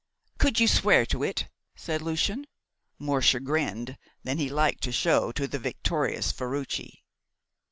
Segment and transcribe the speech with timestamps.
[0.39, 2.47] "Could you swear to it?" said Lucian,
[2.97, 7.03] more chagrined than he liked to show to the victorious Ferruci.